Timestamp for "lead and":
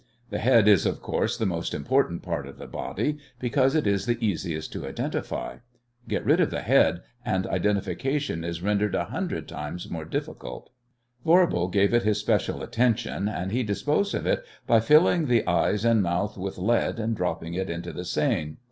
16.57-17.15